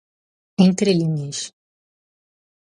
[0.65, 1.39] entrelinhas